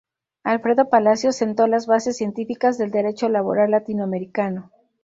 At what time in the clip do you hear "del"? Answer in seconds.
2.79-2.89